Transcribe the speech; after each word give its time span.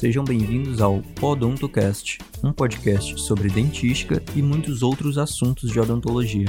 Sejam 0.00 0.24
bem-vindos 0.24 0.80
ao 0.80 1.02
Podontocast, 1.20 2.20
um 2.42 2.54
podcast 2.54 3.20
sobre 3.20 3.50
dentística 3.50 4.22
e 4.34 4.40
muitos 4.40 4.82
outros 4.82 5.18
assuntos 5.18 5.70
de 5.70 5.78
odontologia. 5.78 6.46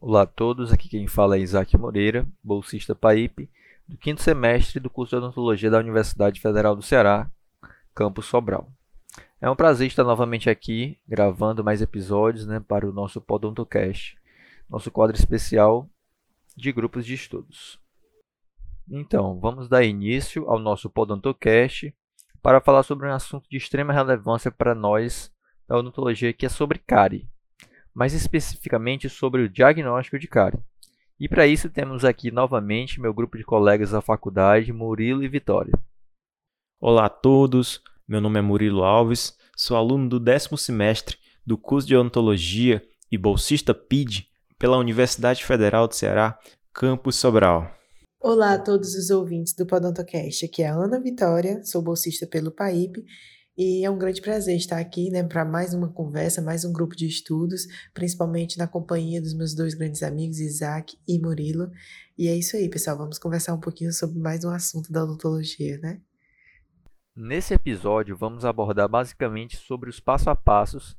Olá 0.00 0.22
a 0.22 0.26
todos, 0.26 0.72
aqui 0.72 0.88
quem 0.88 1.08
fala 1.08 1.34
é 1.34 1.40
Isaac 1.40 1.76
Moreira, 1.76 2.24
bolsista 2.40 2.94
PAIP, 2.94 3.50
do 3.88 3.98
quinto 3.98 4.22
semestre 4.22 4.78
do 4.78 4.88
curso 4.88 5.10
de 5.10 5.16
odontologia 5.16 5.72
da 5.72 5.80
Universidade 5.80 6.40
Federal 6.40 6.76
do 6.76 6.82
Ceará, 6.82 7.28
campus 7.92 8.26
Sobral. 8.26 8.70
É 9.40 9.50
um 9.50 9.56
prazer 9.56 9.88
estar 9.88 10.04
novamente 10.04 10.48
aqui, 10.48 10.96
gravando 11.08 11.64
mais 11.64 11.82
episódios 11.82 12.46
né, 12.46 12.60
para 12.60 12.88
o 12.88 12.92
nosso 12.92 13.20
Podontocast, 13.20 14.16
nosso 14.70 14.88
quadro 14.88 15.16
especial 15.16 15.90
de 16.56 16.70
grupos 16.70 17.04
de 17.04 17.14
estudos. 17.14 17.80
Então, 18.90 19.38
vamos 19.38 19.68
dar 19.68 19.84
início 19.84 20.48
ao 20.48 20.58
nosso 20.58 20.88
Podontocast 20.88 21.94
para 22.40 22.60
falar 22.60 22.82
sobre 22.82 23.06
um 23.06 23.12
assunto 23.12 23.48
de 23.50 23.58
extrema 23.58 23.92
relevância 23.92 24.50
para 24.50 24.74
nós 24.74 25.30
da 25.66 25.76
odontologia, 25.76 26.32
que 26.32 26.46
é 26.46 26.48
sobre 26.48 26.78
cárie, 26.78 27.28
mais 27.94 28.14
especificamente 28.14 29.08
sobre 29.08 29.42
o 29.42 29.48
diagnóstico 29.48 30.18
de 30.18 30.26
cárie. 30.26 30.60
E 31.20 31.28
para 31.28 31.46
isso 31.46 31.68
temos 31.68 32.04
aqui 32.04 32.30
novamente 32.30 33.00
meu 33.00 33.12
grupo 33.12 33.36
de 33.36 33.44
colegas 33.44 33.90
da 33.90 34.00
faculdade, 34.00 34.72
Murilo 34.72 35.22
e 35.22 35.28
Vitória. 35.28 35.74
Olá 36.80 37.06
a 37.06 37.10
todos, 37.10 37.82
meu 38.06 38.20
nome 38.20 38.38
é 38.38 38.42
Murilo 38.42 38.84
Alves, 38.84 39.36
sou 39.54 39.76
aluno 39.76 40.08
do 40.08 40.18
décimo 40.18 40.56
semestre 40.56 41.18
do 41.44 41.58
curso 41.58 41.86
de 41.86 41.96
odontologia 41.96 42.82
e 43.10 43.18
bolsista 43.18 43.74
PID 43.74 44.28
pela 44.58 44.78
Universidade 44.78 45.44
Federal 45.44 45.86
do 45.86 45.94
Ceará, 45.94 46.38
campus 46.72 47.16
Sobral. 47.16 47.77
Olá 48.20 48.54
a 48.54 48.58
todos 48.58 48.96
os 48.96 49.10
ouvintes 49.10 49.54
do 49.54 49.64
Podontocast, 49.64 50.44
aqui 50.44 50.64
é 50.64 50.66
a 50.66 50.74
Ana 50.74 51.00
Vitória, 51.00 51.62
sou 51.62 51.80
bolsista 51.80 52.26
pelo 52.26 52.50
PAIP 52.50 53.04
e 53.56 53.84
é 53.84 53.90
um 53.90 53.96
grande 53.96 54.20
prazer 54.20 54.56
estar 54.56 54.80
aqui 54.80 55.08
né, 55.08 55.22
para 55.22 55.44
mais 55.44 55.72
uma 55.72 55.88
conversa, 55.88 56.42
mais 56.42 56.64
um 56.64 56.72
grupo 56.72 56.96
de 56.96 57.06
estudos, 57.06 57.68
principalmente 57.94 58.58
na 58.58 58.66
companhia 58.66 59.22
dos 59.22 59.34
meus 59.34 59.54
dois 59.54 59.72
grandes 59.72 60.02
amigos, 60.02 60.40
Isaac 60.40 60.98
e 61.06 61.16
Murilo. 61.16 61.70
E 62.18 62.26
é 62.26 62.34
isso 62.34 62.56
aí, 62.56 62.68
pessoal, 62.68 62.98
vamos 62.98 63.20
conversar 63.20 63.54
um 63.54 63.60
pouquinho 63.60 63.92
sobre 63.92 64.18
mais 64.18 64.44
um 64.44 64.50
assunto 64.50 64.92
da 64.92 65.04
odontologia, 65.04 65.78
né? 65.78 66.00
Nesse 67.14 67.54
episódio, 67.54 68.16
vamos 68.16 68.44
abordar 68.44 68.88
basicamente 68.88 69.56
sobre 69.56 69.88
os 69.88 70.00
passo 70.00 70.28
a 70.28 70.34
passos 70.34 70.96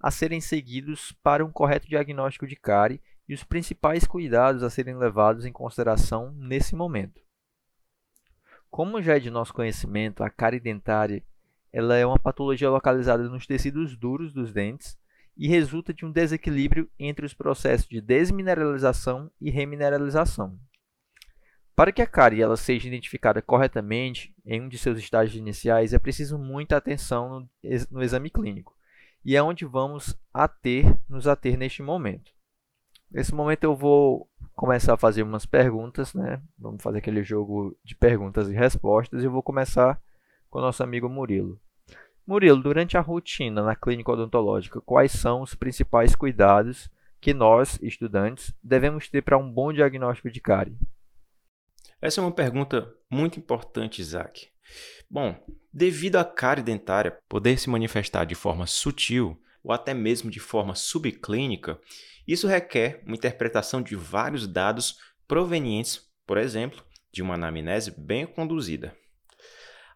a 0.00 0.10
serem 0.10 0.40
seguidos 0.40 1.12
para 1.22 1.44
um 1.44 1.52
correto 1.52 1.86
diagnóstico 1.86 2.46
de 2.46 2.56
cárie 2.56 2.98
e 3.32 3.34
os 3.34 3.42
principais 3.42 4.06
cuidados 4.06 4.62
a 4.62 4.68
serem 4.68 4.94
levados 4.94 5.46
em 5.46 5.52
consideração 5.52 6.32
nesse 6.32 6.76
momento. 6.76 7.18
Como 8.70 9.00
já 9.00 9.16
é 9.16 9.18
de 9.18 9.30
nosso 9.30 9.54
conhecimento, 9.54 10.22
a 10.22 10.28
cárie 10.28 10.60
dentária 10.60 11.24
ela 11.72 11.96
é 11.96 12.04
uma 12.04 12.18
patologia 12.18 12.68
localizada 12.68 13.26
nos 13.30 13.46
tecidos 13.46 13.96
duros 13.96 14.34
dos 14.34 14.52
dentes 14.52 14.98
e 15.34 15.48
resulta 15.48 15.94
de 15.94 16.04
um 16.04 16.12
desequilíbrio 16.12 16.90
entre 16.98 17.24
os 17.24 17.32
processos 17.32 17.88
de 17.88 18.02
desmineralização 18.02 19.30
e 19.40 19.50
remineralização. 19.50 20.58
Para 21.74 21.90
que 21.90 22.02
a 22.02 22.06
cárie 22.06 22.42
ela 22.42 22.58
seja 22.58 22.86
identificada 22.86 23.40
corretamente 23.40 24.34
em 24.44 24.60
um 24.60 24.68
de 24.68 24.76
seus 24.76 24.98
estágios 24.98 25.36
iniciais, 25.36 25.94
é 25.94 25.98
preciso 25.98 26.38
muita 26.38 26.76
atenção 26.76 27.30
no, 27.30 27.50
no 27.90 28.02
exame 28.02 28.28
clínico, 28.28 28.76
e 29.24 29.34
é 29.34 29.42
onde 29.42 29.64
vamos 29.64 30.14
ater, 30.34 31.00
nos 31.08 31.26
ater 31.26 31.56
neste 31.56 31.82
momento. 31.82 32.30
Nesse 33.12 33.34
momento 33.34 33.64
eu 33.64 33.76
vou 33.76 34.26
começar 34.54 34.94
a 34.94 34.96
fazer 34.96 35.22
umas 35.22 35.44
perguntas, 35.44 36.14
né? 36.14 36.40
Vamos 36.58 36.82
fazer 36.82 36.98
aquele 36.98 37.22
jogo 37.22 37.76
de 37.84 37.94
perguntas 37.94 38.48
e 38.48 38.54
respostas 38.54 39.22
e 39.22 39.26
eu 39.26 39.30
vou 39.30 39.42
começar 39.42 40.00
com 40.48 40.58
o 40.58 40.62
nosso 40.62 40.82
amigo 40.82 41.08
Murilo. 41.10 41.60
Murilo, 42.26 42.62
durante 42.62 42.96
a 42.96 43.00
rotina 43.00 43.62
na 43.62 43.76
clínica 43.76 44.12
odontológica, 44.12 44.80
quais 44.80 45.12
são 45.12 45.42
os 45.42 45.54
principais 45.54 46.14
cuidados 46.16 46.90
que 47.20 47.34
nós, 47.34 47.78
estudantes, 47.82 48.54
devemos 48.62 49.08
ter 49.08 49.22
para 49.22 49.36
um 49.36 49.50
bom 49.50 49.72
diagnóstico 49.72 50.30
de 50.30 50.40
cárie? 50.40 50.78
Essa 52.00 52.20
é 52.20 52.24
uma 52.24 52.32
pergunta 52.32 52.94
muito 53.10 53.38
importante, 53.38 54.00
Isaac. 54.00 54.48
Bom, 55.10 55.36
devido 55.70 56.16
à 56.16 56.24
cárie 56.24 56.64
dentária 56.64 57.18
poder 57.28 57.58
se 57.58 57.68
manifestar 57.68 58.24
de 58.24 58.34
forma 58.34 58.66
sutil 58.66 59.38
ou 59.62 59.72
até 59.72 59.92
mesmo 59.92 60.30
de 60.30 60.40
forma 60.40 60.74
subclínica, 60.74 61.78
isso 62.26 62.46
requer 62.46 63.02
uma 63.06 63.16
interpretação 63.16 63.82
de 63.82 63.96
vários 63.96 64.46
dados 64.46 64.98
provenientes, 65.26 66.00
por 66.26 66.38
exemplo, 66.38 66.84
de 67.12 67.22
uma 67.22 67.34
anamnese 67.34 67.92
bem 67.96 68.26
conduzida. 68.26 68.96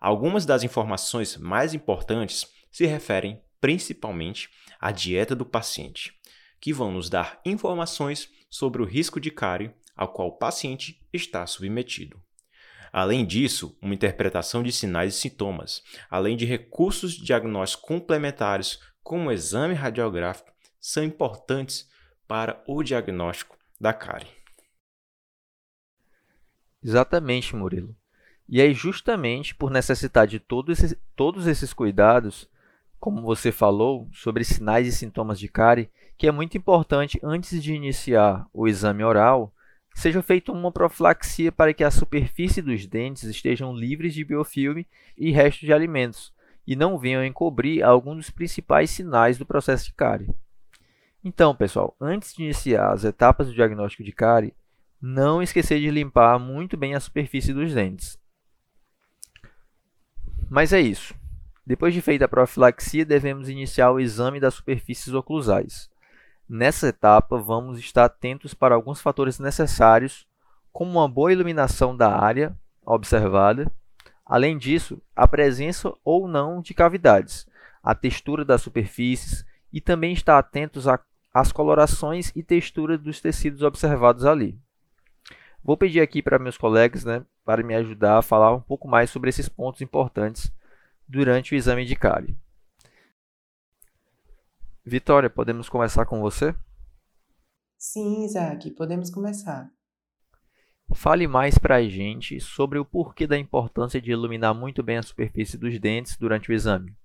Algumas 0.01 0.45
das 0.45 0.63
informações 0.63 1.37
mais 1.37 1.75
importantes 1.75 2.47
se 2.71 2.85
referem 2.87 3.43
principalmente 3.61 4.51
à 4.79 4.93
dieta 4.93 5.35
do 5.35 5.47
paciente, 5.47 6.13
que 6.61 6.73
vão 6.73 6.93
nos 6.93 7.09
dar 7.09 7.41
informações 7.45 8.29
sobre 8.51 8.83
o 8.83 8.85
risco 8.85 9.19
de 9.19 9.31
cárie 9.31 9.75
ao 9.97 10.13
qual 10.13 10.29
o 10.29 10.37
paciente 10.37 11.01
está 11.13 11.47
submetido. 11.47 12.21
Além 12.93 13.27
disso, 13.27 13.77
uma 13.81 13.95
interpretação 13.95 14.63
de 14.63 14.73
sinais 14.73 15.15
e 15.15 15.19
sintomas, 15.19 15.83
além 16.09 16.37
de 16.37 16.45
recursos 16.45 17.15
de 17.15 17.25
diagnóstico 17.25 17.87
complementares, 17.87 18.79
como 19.03 19.29
o 19.29 19.33
exame 19.33 19.75
radiográfico, 19.75 20.53
são 20.81 21.03
importantes 21.03 21.89
para 22.27 22.63
o 22.67 22.83
diagnóstico 22.83 23.57
da 23.81 23.93
cárie. 23.93 24.29
Exatamente, 26.83 27.55
Murilo. 27.55 27.97
E 28.49 28.61
é 28.61 28.73
justamente 28.73 29.55
por 29.55 29.71
necessitar 29.71 30.27
de 30.27 30.39
todos 30.39 30.79
esses, 30.79 30.97
todos 31.17 31.47
esses 31.47 31.73
cuidados, 31.73 32.49
como 33.01 33.23
você 33.23 33.51
falou, 33.51 34.09
sobre 34.13 34.45
sinais 34.45 34.87
e 34.87 34.93
sintomas 34.93 35.39
de 35.39 35.49
cárie, 35.49 35.91
que 36.17 36.27
é 36.27 36.33
muito 36.33 36.57
importante, 36.57 37.19
antes 37.23 37.63
de 37.63 37.75
iniciar 37.75 38.47
o 38.53 38.69
exame 38.69 39.03
oral, 39.03 39.53
seja 39.95 40.23
feita 40.23 40.53
uma 40.53 40.71
profilaxia 40.71 41.51
para 41.51 41.75
que 41.75 41.83
a 41.83 41.91
superfície 41.91 42.63
dos 42.63 42.87
dentes 42.87 43.25
estejam 43.25 43.75
livres 43.75 44.15
de 44.15 44.25
biofilme 44.25 44.87
e 45.17 45.31
restos 45.31 45.67
de 45.67 45.73
alimentos, 45.73 46.33
e 46.67 46.77
não 46.77 46.99
venham 46.99 47.25
encobrir 47.25 47.83
alguns 47.83 48.17
dos 48.17 48.31
principais 48.31 48.91
sinais 48.91 49.39
do 49.39 49.47
processo 49.47 49.87
de 49.87 49.93
cárie. 49.93 50.29
Então, 51.29 51.57
pessoal, 51.57 51.97
antes 52.01 52.33
de 52.33 52.45
iniciar 52.45 52.93
as 52.93 53.03
etapas 53.03 53.49
do 53.49 53.53
diagnóstico 53.53 54.05
de 54.05 54.13
cárie, 54.13 54.55
não 55.03 55.43
esquecer 55.43 55.81
de 55.81 55.91
limpar 55.91 56.39
muito 56.39 56.77
bem 56.77 56.95
a 56.95 57.01
superfície 57.01 57.53
dos 57.53 57.75
dentes. 57.75 58.17
Mas 60.49 60.73
é 60.73 60.81
isso. 60.81 61.17
Depois 61.67 61.93
de 61.93 62.01
feita 62.01 62.27
a 62.27 62.29
profilaxia, 62.29 63.05
devemos 63.05 63.49
iniciar 63.49 63.91
o 63.91 63.99
exame 63.99 64.39
das 64.39 64.55
superfícies 64.55 65.13
oclusais. 65.15 65.91
Nessa 66.49 66.87
etapa, 66.87 67.37
vamos 67.37 67.81
estar 67.81 68.05
atentos 68.05 68.55
para 68.55 68.77
alguns 68.77 69.01
fatores 69.01 69.41
necessários, 69.41 70.29
como 70.73 70.93
uma 70.93 71.09
boa 71.09 71.33
iluminação 71.33 71.97
da 71.97 72.17
área 72.17 72.57
observada. 72.85 73.69
Além 74.25 74.57
disso, 74.57 75.03
a 75.17 75.27
presença 75.27 75.93
ou 76.05 76.29
não 76.29 76.61
de 76.61 76.73
cavidades, 76.73 77.49
a 77.83 77.97
textura 77.97 78.45
das 78.45 78.63
superfícies 78.63 79.45
e 79.73 79.81
também 79.81 80.13
estar 80.13 80.39
atentos 80.39 80.87
a 80.87 80.97
as 81.39 81.53
colorações 81.53 82.33
e 82.35 82.43
textura 82.43 82.97
dos 82.97 83.21
tecidos 83.21 83.61
observados 83.61 84.25
ali. 84.25 84.59
Vou 85.63 85.77
pedir 85.77 86.01
aqui 86.01 86.23
para 86.23 86.39
meus 86.39 86.57
colegas 86.57 87.05
né, 87.05 87.27
para 87.45 87.63
me 87.63 87.75
ajudar 87.75 88.17
a 88.17 88.23
falar 88.23 88.55
um 88.55 88.61
pouco 88.61 88.89
mais 88.89 89.11
sobre 89.11 89.29
esses 89.29 89.47
pontos 89.47 89.83
importantes 89.83 90.51
durante 91.07 91.55
o 91.55 91.55
exame 91.55 91.85
de 91.85 91.95
cárie. 91.95 92.35
Vitória, 94.83 95.29
podemos 95.29 95.69
começar 95.69 96.07
com 96.07 96.23
você? 96.23 96.55
Sim, 97.77 98.25
Isaac, 98.25 98.71
podemos 98.71 99.11
começar. 99.11 99.71
Fale 100.95 101.27
mais 101.27 101.59
para 101.59 101.77
a 101.77 101.87
gente 101.87 102.41
sobre 102.41 102.79
o 102.79 102.85
porquê 102.85 103.27
da 103.27 103.37
importância 103.37 104.01
de 104.01 104.11
iluminar 104.11 104.55
muito 104.55 104.83
bem 104.83 104.97
a 104.97 105.03
superfície 105.03 105.59
dos 105.59 105.79
dentes 105.79 106.17
durante 106.17 106.51
o 106.51 106.55
exame. 106.55 106.97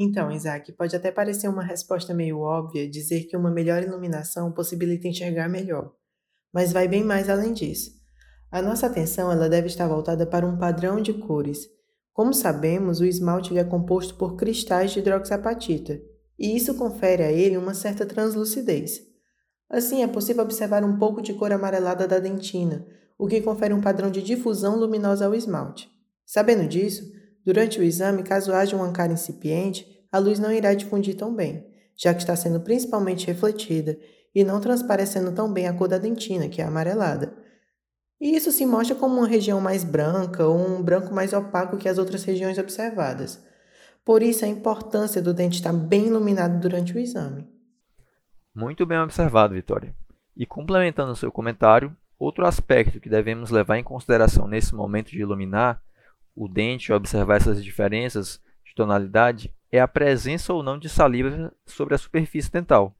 Então, 0.00 0.30
Isaac, 0.30 0.70
pode 0.74 0.94
até 0.94 1.10
parecer 1.10 1.48
uma 1.48 1.64
resposta 1.64 2.14
meio 2.14 2.38
óbvia 2.38 2.88
dizer 2.88 3.24
que 3.24 3.36
uma 3.36 3.50
melhor 3.50 3.82
iluminação 3.82 4.52
possibilita 4.52 5.08
enxergar 5.08 5.48
melhor, 5.48 5.92
mas 6.54 6.72
vai 6.72 6.86
bem 6.86 7.02
mais 7.02 7.28
além 7.28 7.52
disso. 7.52 7.90
A 8.48 8.62
nossa 8.62 8.86
atenção 8.86 9.32
ela 9.32 9.48
deve 9.48 9.66
estar 9.66 9.88
voltada 9.88 10.24
para 10.24 10.46
um 10.46 10.56
padrão 10.56 11.02
de 11.02 11.12
cores. 11.12 11.66
Como 12.12 12.32
sabemos, 12.32 13.00
o 13.00 13.04
esmalte 13.04 13.58
é 13.58 13.64
composto 13.64 14.14
por 14.14 14.36
cristais 14.36 14.92
de 14.92 15.00
hidroxapatita, 15.00 16.00
e 16.38 16.56
isso 16.56 16.76
confere 16.76 17.24
a 17.24 17.32
ele 17.32 17.56
uma 17.56 17.74
certa 17.74 18.06
translucidez. 18.06 19.00
Assim, 19.68 20.04
é 20.04 20.06
possível 20.06 20.44
observar 20.44 20.84
um 20.84 20.96
pouco 20.96 21.20
de 21.20 21.34
cor 21.34 21.52
amarelada 21.52 22.06
da 22.06 22.20
dentina, 22.20 22.86
o 23.18 23.26
que 23.26 23.40
confere 23.40 23.74
um 23.74 23.80
padrão 23.80 24.12
de 24.12 24.22
difusão 24.22 24.76
luminosa 24.76 25.26
ao 25.26 25.34
esmalte. 25.34 25.90
Sabendo 26.24 26.68
disso, 26.68 27.17
Durante 27.48 27.80
o 27.80 27.82
exame, 27.82 28.22
caso 28.22 28.52
haja 28.52 28.76
um 28.76 28.92
cara 28.92 29.14
incipiente, 29.14 30.06
a 30.12 30.18
luz 30.18 30.38
não 30.38 30.52
irá 30.52 30.74
difundir 30.74 31.16
tão 31.16 31.34
bem, 31.34 31.66
já 31.96 32.12
que 32.12 32.20
está 32.20 32.36
sendo 32.36 32.60
principalmente 32.60 33.26
refletida 33.26 33.98
e 34.34 34.44
não 34.44 34.60
transparecendo 34.60 35.32
tão 35.32 35.50
bem 35.50 35.66
a 35.66 35.72
cor 35.72 35.88
da 35.88 35.96
dentina, 35.96 36.46
que 36.50 36.60
é 36.60 36.64
amarelada. 36.66 37.34
E 38.20 38.36
isso 38.36 38.52
se 38.52 38.66
mostra 38.66 38.94
como 38.94 39.16
uma 39.16 39.26
região 39.26 39.62
mais 39.62 39.82
branca 39.82 40.44
ou 40.44 40.58
um 40.58 40.82
branco 40.82 41.14
mais 41.14 41.32
opaco 41.32 41.78
que 41.78 41.88
as 41.88 41.96
outras 41.96 42.22
regiões 42.22 42.58
observadas. 42.58 43.42
Por 44.04 44.22
isso 44.22 44.44
a 44.44 44.48
importância 44.48 45.22
do 45.22 45.32
dente 45.32 45.56
estar 45.56 45.72
bem 45.72 46.08
iluminado 46.08 46.60
durante 46.60 46.94
o 46.94 46.98
exame. 46.98 47.48
Muito 48.54 48.84
bem 48.84 48.98
observado, 48.98 49.54
Vitória. 49.54 49.96
E 50.36 50.44
complementando 50.44 51.12
o 51.12 51.16
seu 51.16 51.32
comentário, 51.32 51.96
outro 52.18 52.44
aspecto 52.44 53.00
que 53.00 53.08
devemos 53.08 53.48
levar 53.48 53.78
em 53.78 53.82
consideração 53.82 54.46
nesse 54.46 54.74
momento 54.74 55.10
de 55.12 55.22
iluminar 55.22 55.82
o 56.38 56.48
dente 56.48 56.92
observar 56.92 57.36
essas 57.36 57.62
diferenças 57.64 58.40
de 58.64 58.74
tonalidade 58.74 59.52
é 59.72 59.80
a 59.80 59.88
presença 59.88 60.52
ou 60.52 60.62
não 60.62 60.78
de 60.78 60.88
saliva 60.88 61.52
sobre 61.66 61.94
a 61.94 61.98
superfície 61.98 62.50
dental, 62.50 62.94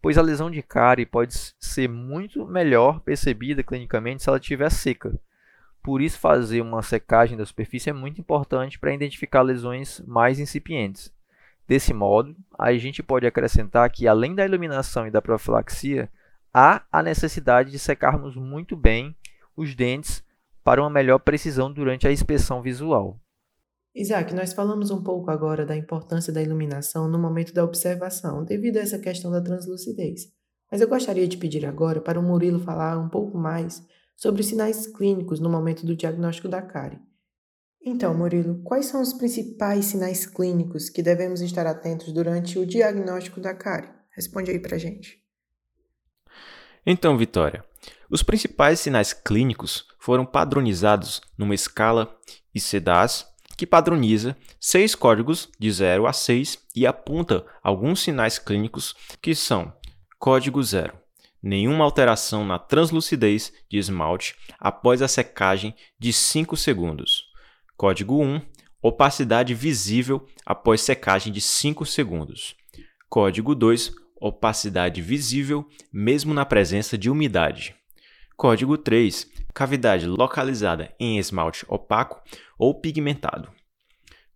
pois 0.00 0.16
a 0.16 0.22
lesão 0.22 0.50
de 0.50 0.62
cárie 0.62 1.04
pode 1.04 1.34
ser 1.58 1.88
muito 1.88 2.46
melhor 2.46 3.00
percebida 3.00 3.62
clinicamente 3.62 4.22
se 4.22 4.28
ela 4.28 4.38
estiver 4.38 4.70
seca, 4.70 5.18
por 5.86 6.02
isso, 6.02 6.18
fazer 6.18 6.60
uma 6.62 6.82
secagem 6.82 7.38
da 7.38 7.46
superfície 7.46 7.90
é 7.90 7.92
muito 7.92 8.20
importante 8.20 8.76
para 8.76 8.92
identificar 8.92 9.42
lesões 9.42 10.00
mais 10.04 10.40
incipientes. 10.40 11.14
Desse 11.64 11.94
modo, 11.94 12.34
a 12.58 12.72
gente 12.72 13.04
pode 13.04 13.24
acrescentar 13.24 13.88
que, 13.88 14.08
além 14.08 14.34
da 14.34 14.44
iluminação 14.44 15.06
e 15.06 15.12
da 15.12 15.22
profilaxia, 15.22 16.10
há 16.52 16.82
a 16.90 17.04
necessidade 17.04 17.70
de 17.70 17.78
secarmos 17.78 18.34
muito 18.34 18.74
bem 18.74 19.14
os 19.56 19.76
dentes 19.76 20.24
para 20.66 20.82
uma 20.82 20.90
melhor 20.90 21.20
precisão 21.20 21.72
durante 21.72 22.08
a 22.08 22.12
inspeção 22.12 22.60
visual. 22.60 23.20
Isaac, 23.94 24.34
nós 24.34 24.52
falamos 24.52 24.90
um 24.90 25.00
pouco 25.00 25.30
agora 25.30 25.64
da 25.64 25.76
importância 25.76 26.32
da 26.32 26.42
iluminação 26.42 27.06
no 27.06 27.20
momento 27.20 27.54
da 27.54 27.62
observação, 27.62 28.44
devido 28.44 28.78
a 28.78 28.80
essa 28.80 28.98
questão 28.98 29.30
da 29.30 29.40
translucidez. 29.40 30.22
Mas 30.68 30.80
eu 30.80 30.88
gostaria 30.88 31.28
de 31.28 31.36
pedir 31.36 31.64
agora 31.64 32.00
para 32.00 32.18
o 32.18 32.22
Murilo 32.22 32.58
falar 32.58 32.98
um 32.98 33.08
pouco 33.08 33.38
mais 33.38 33.80
sobre 34.16 34.40
os 34.40 34.48
sinais 34.48 34.88
clínicos 34.88 35.38
no 35.38 35.48
momento 35.48 35.86
do 35.86 35.94
diagnóstico 35.94 36.48
da 36.48 36.60
cárie. 36.60 36.98
Então, 37.80 38.12
Murilo, 38.12 38.60
quais 38.64 38.86
são 38.86 39.00
os 39.00 39.12
principais 39.12 39.84
sinais 39.84 40.26
clínicos 40.26 40.90
que 40.90 41.00
devemos 41.00 41.42
estar 41.42 41.64
atentos 41.64 42.12
durante 42.12 42.58
o 42.58 42.66
diagnóstico 42.66 43.38
da 43.38 43.54
cárie? 43.54 43.90
Responde 44.10 44.50
aí 44.50 44.58
pra 44.58 44.76
gente. 44.78 45.22
Então, 46.84 47.16
Vitória, 47.16 47.64
os 48.10 48.22
principais 48.22 48.80
sinais 48.80 49.12
clínicos 49.12 49.86
foram 49.98 50.24
padronizados 50.24 51.20
numa 51.36 51.54
escala 51.54 52.16
ICDAS, 52.54 53.26
que 53.56 53.66
padroniza 53.66 54.36
seis 54.60 54.94
códigos 54.94 55.48
de 55.58 55.70
0 55.70 56.06
a 56.06 56.12
6 56.12 56.58
e 56.74 56.86
aponta 56.86 57.44
alguns 57.62 58.00
sinais 58.00 58.38
clínicos 58.38 58.94
que 59.20 59.34
são 59.34 59.72
código 60.18 60.62
0, 60.62 60.92
nenhuma 61.42 61.84
alteração 61.84 62.44
na 62.44 62.58
translucidez 62.58 63.52
de 63.68 63.78
esmalte 63.78 64.36
após 64.58 65.00
a 65.00 65.08
secagem 65.08 65.74
de 65.98 66.12
5 66.12 66.56
segundos. 66.56 67.24
Código 67.76 68.22
1 68.22 68.40
opacidade 68.86 69.54
visível 69.54 70.26
após 70.44 70.80
secagem 70.80 71.32
de 71.32 71.40
5 71.40 71.84
segundos. 71.84 72.54
Código 73.08 73.54
2 73.54 73.92
opacidade 74.20 75.02
visível 75.02 75.68
mesmo 75.92 76.32
na 76.32 76.44
presença 76.44 76.96
de 76.96 77.10
umidade. 77.10 77.74
Código 78.36 78.76
3 78.76 79.30
cavidade 79.54 80.06
localizada 80.06 80.94
em 81.00 81.18
esmalte 81.18 81.64
opaco 81.68 82.22
ou 82.58 82.78
pigmentado. 82.80 83.50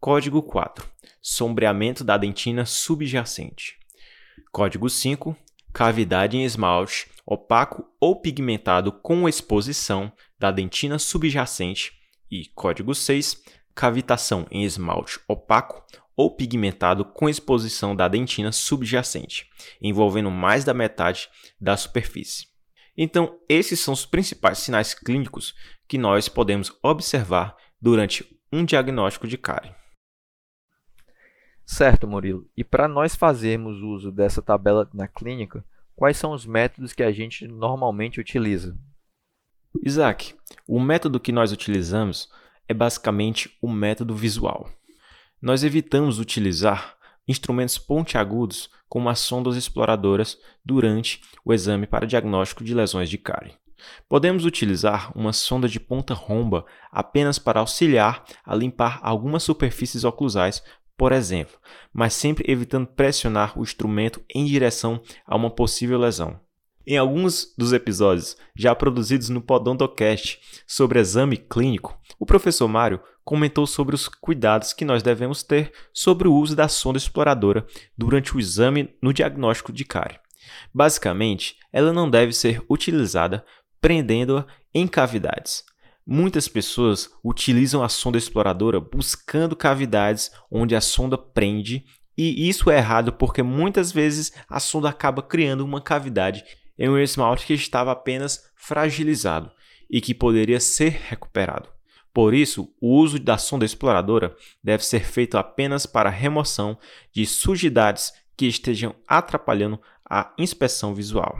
Código 0.00 0.42
4 0.42 0.88
sombreamento 1.20 2.02
da 2.02 2.16
dentina 2.16 2.64
subjacente. 2.64 3.78
Código 4.50 4.88
5 4.88 5.36
cavidade 5.72 6.36
em 6.36 6.44
esmalte 6.44 7.08
opaco 7.24 7.84
ou 8.00 8.20
pigmentado 8.20 8.90
com 8.90 9.28
exposição 9.28 10.12
da 10.38 10.50
dentina 10.50 10.98
subjacente 10.98 11.92
e 12.30 12.46
código 12.54 12.94
6, 12.94 13.42
cavitação 13.74 14.46
em 14.50 14.64
esmalte 14.64 15.20
opaco 15.28 15.84
ou 16.20 16.30
pigmentado 16.30 17.02
com 17.02 17.30
exposição 17.30 17.96
da 17.96 18.06
dentina 18.06 18.52
subjacente, 18.52 19.48
envolvendo 19.80 20.30
mais 20.30 20.66
da 20.66 20.74
metade 20.74 21.30
da 21.58 21.78
superfície. 21.78 22.48
Então, 22.94 23.40
esses 23.48 23.80
são 23.80 23.94
os 23.94 24.04
principais 24.04 24.58
sinais 24.58 24.92
clínicos 24.92 25.54
que 25.88 25.96
nós 25.96 26.28
podemos 26.28 26.76
observar 26.82 27.56
durante 27.80 28.38
um 28.52 28.66
diagnóstico 28.66 29.26
de 29.26 29.38
cárie. 29.38 29.74
Certo, 31.64 32.06
Murilo. 32.06 32.46
E 32.54 32.62
para 32.62 32.86
nós 32.86 33.16
fazermos 33.16 33.80
uso 33.80 34.12
dessa 34.12 34.42
tabela 34.42 34.90
na 34.92 35.08
clínica, 35.08 35.64
quais 35.96 36.18
são 36.18 36.32
os 36.32 36.44
métodos 36.44 36.92
que 36.92 37.02
a 37.02 37.10
gente 37.10 37.48
normalmente 37.48 38.20
utiliza? 38.20 38.76
Isaac, 39.82 40.34
o 40.68 40.78
método 40.78 41.18
que 41.18 41.32
nós 41.32 41.50
utilizamos 41.50 42.28
é 42.68 42.74
basicamente 42.74 43.56
o 43.62 43.72
método 43.72 44.14
visual. 44.14 44.68
Nós 45.40 45.64
evitamos 45.64 46.18
utilizar 46.18 46.96
instrumentos 47.26 47.78
pontiagudos 47.78 48.70
como 48.88 49.08
as 49.08 49.20
sondas 49.20 49.56
exploradoras 49.56 50.38
durante 50.64 51.20
o 51.44 51.52
exame 51.52 51.86
para 51.86 52.06
diagnóstico 52.06 52.64
de 52.64 52.74
lesões 52.74 53.08
de 53.08 53.18
cárie. 53.18 53.54
Podemos 54.08 54.44
utilizar 54.44 55.10
uma 55.16 55.32
sonda 55.32 55.66
de 55.66 55.80
ponta 55.80 56.12
romba 56.12 56.66
apenas 56.92 57.38
para 57.38 57.60
auxiliar 57.60 58.24
a 58.44 58.54
limpar 58.54 59.00
algumas 59.02 59.42
superfícies 59.42 60.04
oclusais 60.04 60.62
por 61.00 61.12
exemplo, 61.12 61.56
mas 61.94 62.12
sempre 62.12 62.44
evitando 62.52 62.86
pressionar 62.86 63.58
o 63.58 63.62
instrumento 63.62 64.22
em 64.28 64.44
direção 64.44 65.00
a 65.26 65.34
uma 65.34 65.48
possível 65.48 65.98
lesão. 65.98 66.38
Em 66.86 66.98
alguns 66.98 67.54
dos 67.56 67.72
episódios 67.72 68.36
já 68.54 68.74
produzidos 68.74 69.30
no 69.30 69.40
Podontocast 69.40 70.38
sobre 70.66 71.00
exame 71.00 71.38
clínico, 71.38 71.98
o 72.18 72.26
professor 72.26 72.68
Mário 72.68 73.00
comentou 73.30 73.64
sobre 73.64 73.94
os 73.94 74.08
cuidados 74.08 74.72
que 74.72 74.84
nós 74.84 75.04
devemos 75.04 75.44
ter 75.44 75.72
sobre 75.92 76.26
o 76.26 76.34
uso 76.34 76.56
da 76.56 76.66
sonda 76.66 76.98
exploradora 76.98 77.64
durante 77.96 78.34
o 78.34 78.40
exame 78.40 78.92
no 79.00 79.14
diagnóstico 79.14 79.72
de 79.72 79.84
cárie. 79.84 80.18
Basicamente, 80.74 81.54
ela 81.72 81.92
não 81.92 82.10
deve 82.10 82.32
ser 82.32 82.60
utilizada 82.68 83.44
prendendo-a 83.80 84.44
em 84.74 84.88
cavidades, 84.88 85.62
Muitas 86.04 86.48
pessoas 86.48 87.08
utilizam 87.22 87.84
a 87.84 87.88
sonda 87.88 88.18
exploradora 88.18 88.80
buscando 88.80 89.54
cavidades 89.54 90.32
onde 90.50 90.74
a 90.74 90.80
sonda 90.80 91.16
prende, 91.16 91.84
e 92.18 92.48
isso 92.48 92.68
é 92.68 92.78
errado 92.78 93.12
porque 93.12 93.44
muitas 93.44 93.92
vezes 93.92 94.32
a 94.48 94.58
sonda 94.58 94.88
acaba 94.88 95.22
criando 95.22 95.64
uma 95.64 95.80
cavidade 95.80 96.42
em 96.76 96.88
um 96.88 96.98
esmalte 96.98 97.46
que 97.46 97.54
estava 97.54 97.92
apenas 97.92 98.50
fragilizado 98.56 99.52
e 99.88 100.00
que 100.00 100.12
poderia 100.12 100.58
ser 100.58 101.00
recuperado. 101.08 101.68
Por 102.12 102.34
isso, 102.34 102.74
o 102.80 102.96
uso 102.96 103.18
da 103.18 103.38
sonda 103.38 103.64
exploradora 103.64 104.36
deve 104.62 104.84
ser 104.84 105.04
feito 105.04 105.38
apenas 105.38 105.86
para 105.86 106.10
remoção 106.10 106.78
de 107.12 107.24
sujidades 107.24 108.12
que 108.36 108.46
estejam 108.46 108.94
atrapalhando 109.06 109.80
a 110.08 110.32
inspeção 110.36 110.94
visual. 110.94 111.38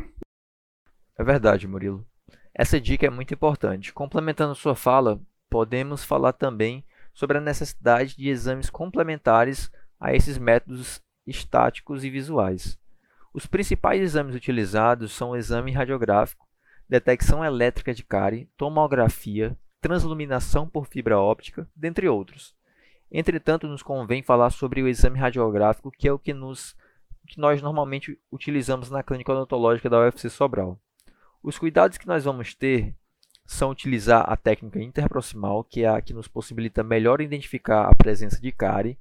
É 1.18 1.24
verdade, 1.24 1.66
Murilo. 1.66 2.06
Essa 2.54 2.80
dica 2.80 3.06
é 3.06 3.10
muito 3.10 3.34
importante. 3.34 3.92
Complementando 3.92 4.54
sua 4.54 4.74
fala, 4.74 5.20
podemos 5.48 6.04
falar 6.04 6.32
também 6.32 6.84
sobre 7.12 7.38
a 7.38 7.40
necessidade 7.40 8.16
de 8.16 8.28
exames 8.28 8.70
complementares 8.70 9.70
a 9.98 10.14
esses 10.14 10.38
métodos 10.38 11.00
estáticos 11.26 12.04
e 12.04 12.10
visuais. 12.10 12.78
Os 13.34 13.46
principais 13.46 14.00
exames 14.00 14.34
utilizados 14.34 15.12
são 15.12 15.30
o 15.30 15.36
exame 15.36 15.72
radiográfico, 15.72 16.48
detecção 16.88 17.44
elétrica 17.44 17.94
de 17.94 18.04
cárie, 18.04 18.48
tomografia, 18.56 19.56
transluminação 19.80 20.68
por 20.68 20.86
fibra 20.86 21.18
óptica, 21.18 21.68
dentre 21.74 22.08
outros. 22.08 22.54
Entretanto, 23.10 23.66
nos 23.66 23.82
convém 23.82 24.22
falar 24.22 24.50
sobre 24.50 24.82
o 24.82 24.88
exame 24.88 25.18
radiográfico, 25.18 25.90
que 25.90 26.06
é 26.06 26.12
o 26.12 26.18
que, 26.18 26.32
nos, 26.32 26.76
que 27.26 27.40
nós 27.40 27.60
normalmente 27.60 28.18
utilizamos 28.30 28.90
na 28.90 29.02
clínica 29.02 29.32
odontológica 29.32 29.90
da 29.90 30.00
UFC 30.00 30.30
Sobral. 30.30 30.78
Os 31.42 31.58
cuidados 31.58 31.98
que 31.98 32.06
nós 32.06 32.24
vamos 32.24 32.54
ter 32.54 32.94
são 33.46 33.70
utilizar 33.70 34.30
a 34.30 34.36
técnica 34.36 34.80
interproximal, 34.80 35.64
que 35.64 35.82
é 35.82 35.88
a 35.88 36.00
que 36.00 36.14
nos 36.14 36.28
possibilita 36.28 36.84
melhor 36.84 37.20
identificar 37.20 37.88
a 37.88 37.94
presença 37.94 38.40
de 38.40 38.52
cárie, 38.52 38.96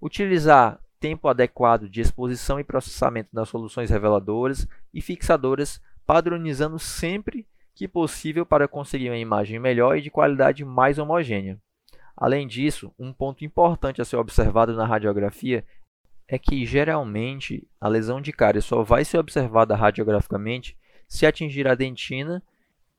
utilizar 0.00 0.80
tempo 0.98 1.28
adequado 1.28 1.88
de 1.88 2.00
exposição 2.00 2.58
e 2.58 2.64
processamento 2.64 3.28
das 3.32 3.48
soluções 3.48 3.90
reveladoras 3.90 4.66
e 4.94 5.02
fixadoras, 5.02 5.82
padronizando 6.06 6.78
sempre 6.78 7.46
que 7.80 7.88
possível 7.88 8.44
para 8.44 8.68
conseguir 8.68 9.08
uma 9.08 9.16
imagem 9.16 9.58
melhor 9.58 9.96
e 9.96 10.02
de 10.02 10.10
qualidade 10.10 10.66
mais 10.66 10.98
homogênea. 10.98 11.58
Além 12.14 12.46
disso, 12.46 12.92
um 12.98 13.10
ponto 13.10 13.42
importante 13.42 14.02
a 14.02 14.04
ser 14.04 14.16
observado 14.16 14.76
na 14.76 14.84
radiografia 14.84 15.64
é 16.28 16.38
que 16.38 16.66
geralmente 16.66 17.66
a 17.80 17.88
lesão 17.88 18.20
de 18.20 18.34
cárie 18.34 18.60
só 18.60 18.82
vai 18.82 19.02
ser 19.02 19.16
observada 19.16 19.74
radiograficamente 19.74 20.76
se 21.08 21.24
atingir 21.24 21.66
a 21.66 21.74
dentina 21.74 22.42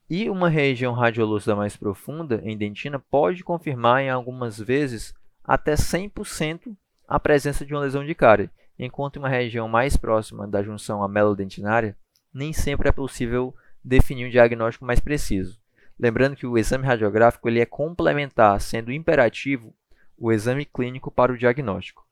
e 0.09 0.31
uma 0.31 0.49
região 0.49 0.93
radiolúcida 0.93 1.55
mais 1.55 1.77
profunda 1.77 2.41
em 2.43 2.57
dentina 2.57 2.97
pode 2.97 3.43
confirmar 3.43 4.01
em 4.01 4.09
algumas 4.09 4.57
vezes 4.57 5.13
até 5.43 5.75
100% 5.75 6.75
a 7.07 7.19
presença 7.19 7.63
de 7.63 7.71
uma 7.71 7.81
lesão 7.81 8.03
de 8.03 8.15
cárie, 8.15 8.49
enquanto 8.79 9.17
uma 9.17 9.29
região 9.29 9.69
mais 9.69 9.95
próxima 9.95 10.47
da 10.47 10.63
junção 10.63 11.03
amelodentinária 11.03 11.95
nem 12.33 12.51
sempre 12.51 12.89
é 12.89 12.91
possível 12.91 13.53
definir 13.83 14.27
um 14.27 14.29
diagnóstico 14.29 14.85
mais 14.85 14.99
preciso. 14.99 15.59
Lembrando 15.99 16.35
que 16.35 16.47
o 16.47 16.57
exame 16.57 16.85
radiográfico 16.85 17.47
ele 17.47 17.59
é 17.59 17.65
complementar, 17.65 18.59
sendo 18.59 18.91
imperativo 18.91 19.73
o 20.17 20.31
exame 20.31 20.65
clínico 20.65 21.11
para 21.11 21.33
o 21.33 21.37
diagnóstico. 21.37 22.05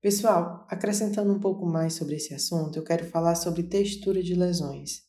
Pessoal, 0.00 0.66
acrescentando 0.68 1.32
um 1.32 1.40
pouco 1.40 1.66
mais 1.66 1.94
sobre 1.94 2.16
esse 2.16 2.34
assunto, 2.34 2.78
eu 2.78 2.84
quero 2.84 3.04
falar 3.06 3.34
sobre 3.34 3.62
textura 3.62 4.22
de 4.22 4.34
lesões. 4.34 5.02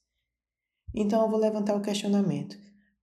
Então 0.95 1.21
eu 1.21 1.29
vou 1.29 1.39
levantar 1.39 1.75
o 1.75 1.81
questionamento. 1.81 2.57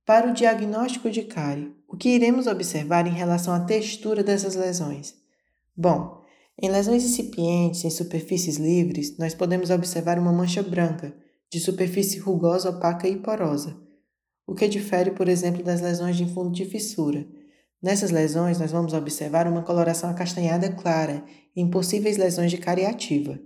Para 0.04 0.28
o 0.28 0.34
diagnóstico 0.34 1.10
de 1.10 1.22
cárie, 1.22 1.74
o 1.88 1.96
que 1.96 2.08
iremos 2.08 2.46
observar 2.46 3.06
em 3.06 3.12
relação 3.12 3.54
à 3.54 3.60
textura 3.60 4.22
dessas 4.22 4.54
lesões? 4.54 5.14
Bom, 5.76 6.22
em 6.60 6.70
lesões 6.70 7.04
incipientes 7.04 7.84
em 7.84 7.90
superfícies 7.90 8.56
livres, 8.56 9.16
nós 9.18 9.34
podemos 9.34 9.70
observar 9.70 10.18
uma 10.18 10.32
mancha 10.32 10.62
branca, 10.62 11.16
de 11.54 11.60
superfície 11.60 12.18
rugosa, 12.18 12.68
opaca 12.68 13.06
e 13.06 13.16
porosa, 13.16 13.76
o 14.44 14.56
que 14.56 14.66
difere, 14.66 15.12
por 15.12 15.28
exemplo, 15.28 15.62
das 15.62 15.80
lesões 15.80 16.16
de 16.16 16.26
fundo 16.26 16.50
de 16.50 16.64
fissura. 16.64 17.24
Nessas 17.80 18.10
lesões, 18.10 18.58
nós 18.58 18.72
vamos 18.72 18.92
observar 18.92 19.46
uma 19.46 19.62
coloração 19.62 20.10
acastanhada 20.10 20.72
clara 20.72 21.24
em 21.54 21.70
possíveis 21.70 22.16
lesões 22.16 22.50
de 22.50 22.58
cariativa. 22.58 23.38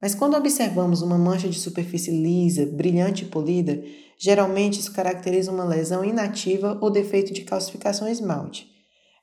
Mas 0.00 0.14
quando 0.14 0.36
observamos 0.36 1.02
uma 1.02 1.18
mancha 1.18 1.48
de 1.48 1.58
superfície 1.58 2.12
lisa, 2.12 2.66
brilhante 2.66 3.24
e 3.24 3.28
polida, 3.28 3.82
geralmente 4.16 4.78
isso 4.78 4.92
caracteriza 4.92 5.50
uma 5.50 5.64
lesão 5.64 6.04
inativa 6.04 6.78
ou 6.80 6.88
defeito 6.88 7.34
de 7.34 7.42
calcificação 7.42 8.08
esmalte. 8.08 8.68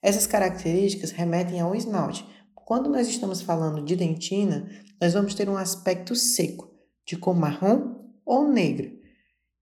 Essas 0.03 0.27
características 0.27 1.11
remetem 1.11 1.61
ao 1.61 1.73
esmalte. 1.73 2.25
Quando 2.53 2.89
nós 2.89 3.07
estamos 3.07 3.41
falando 3.41 3.81
de 3.81 3.95
dentina, 3.95 4.69
nós 4.99 5.13
vamos 5.13 5.33
ter 5.33 5.47
um 5.47 5.55
aspecto 5.55 6.13
seco, 6.13 6.69
de 7.07 7.15
cor 7.15 7.33
marrom 7.33 8.00
ou 8.25 8.47
negra, 8.47 8.91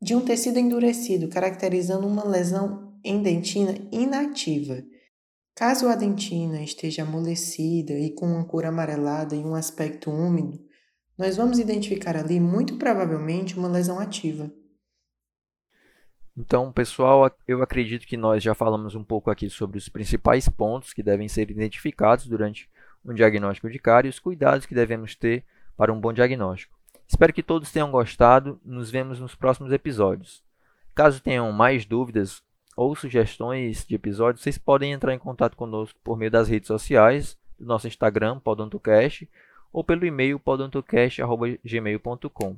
de 0.02 0.16
um 0.16 0.22
tecido 0.22 0.60
endurecido, 0.60 1.28
caracterizando 1.28 2.08
uma 2.08 2.26
lesão 2.26 2.98
em 3.04 3.22
dentina 3.22 3.76
inativa. 3.92 4.84
Caso 5.56 5.88
a 5.88 5.96
dentina 5.96 6.62
esteja 6.62 7.04
amolecida 7.04 7.94
e 7.94 8.14
com 8.14 8.26
uma 8.26 8.46
cor 8.46 8.66
amarelada 8.66 9.36
e 9.36 9.40
um 9.40 9.56
aspecto 9.56 10.10
úmido, 10.10 10.58
nós 11.18 11.36
vamos 11.36 11.60
identificar 11.60 12.16
ali 12.16 12.40
muito 12.40 12.78
provavelmente 12.78 13.58
uma 13.58 13.68
lesão 13.68 14.00
ativa. 14.00 14.50
Então, 16.38 16.72
pessoal, 16.72 17.30
eu 17.46 17.62
acredito 17.62 18.08
que 18.08 18.16
nós 18.16 18.42
já 18.42 18.56
falamos 18.56 18.96
um 18.96 19.04
pouco 19.04 19.30
aqui 19.30 19.50
sobre 19.50 19.78
os 19.78 19.90
principais 19.90 20.48
pontos 20.48 20.94
que 20.94 21.04
devem 21.04 21.28
ser 21.28 21.52
identificados 21.52 22.26
durante 22.26 22.70
um 23.04 23.14
diagnóstico 23.14 23.70
de 23.70 23.78
cárie 23.78 24.08
e 24.08 24.10
os 24.10 24.20
cuidados 24.20 24.66
que 24.66 24.74
devemos 24.74 25.14
ter 25.14 25.44
para 25.76 25.92
um 25.92 26.00
bom 26.00 26.14
diagnóstico. 26.14 26.79
Espero 27.10 27.34
que 27.34 27.42
todos 27.42 27.72
tenham 27.72 27.90
gostado. 27.90 28.62
Nos 28.64 28.92
vemos 28.92 29.20
nos 29.20 29.34
próximos 29.34 29.72
episódios. 29.72 30.44
Caso 30.94 31.20
tenham 31.22 31.52
mais 31.52 31.86
dúvidas 31.86 32.44
ou 32.78 32.96
sugestões 32.96 33.84
de 33.86 33.96
episódios, 33.96 34.42
vocês 34.42 34.58
podem 34.58 34.94
entrar 34.94 35.14
em 35.14 35.20
contato 35.20 35.58
conosco 35.58 36.00
por 36.02 36.18
meio 36.18 36.32
das 36.32 36.48
redes 36.48 36.68
sociais, 36.68 37.38
do 37.60 37.66
nosso 37.66 37.88
Instagram, 37.88 38.40
podontocast, 38.40 39.30
ou 39.74 39.84
pelo 39.84 40.06
e-mail 40.06 40.40
podontocast.gmail.com. 40.40 42.56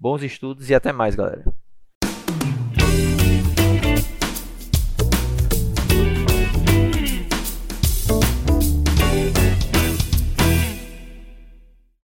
Bons 0.00 0.22
estudos 0.24 0.68
e 0.68 0.74
até 0.74 0.92
mais, 0.92 1.14
galera! 1.14 1.61